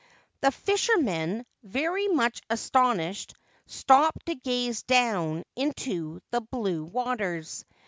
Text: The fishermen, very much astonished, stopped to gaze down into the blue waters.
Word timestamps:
The 0.39 0.49
fishermen, 0.51 1.45
very 1.61 2.07
much 2.07 2.41
astonished, 2.49 3.35
stopped 3.67 4.25
to 4.25 4.33
gaze 4.33 4.81
down 4.81 5.43
into 5.55 6.21
the 6.31 6.41
blue 6.41 6.85
waters. 6.85 7.63